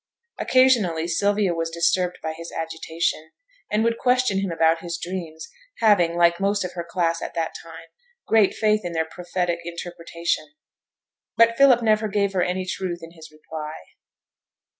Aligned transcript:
Occasionally 0.39 1.07
Sylvia 1.07 1.53
was 1.53 1.69
disturbed 1.69 2.17
by 2.23 2.33
his 2.33 2.51
agitation, 2.51 3.33
and 3.69 3.83
would 3.83 3.99
question 3.99 4.39
him 4.39 4.49
about 4.51 4.81
his 4.81 4.97
dreams, 4.97 5.47
having, 5.77 6.15
like 6.17 6.39
most 6.39 6.65
of 6.65 6.73
her 6.73 6.83
class 6.83 7.21
at 7.21 7.35
that 7.35 7.53
time, 7.61 7.85
great 8.25 8.55
faith 8.55 8.83
in 8.83 8.93
their 8.93 9.05
prophetic 9.05 9.59
interpretation; 9.63 10.55
but 11.37 11.55
Philip 11.55 11.83
never 11.83 12.07
gave 12.07 12.33
her 12.33 12.41
any 12.41 12.65
truth 12.65 13.03
in 13.03 13.11
his 13.11 13.29
reply. 13.31 13.75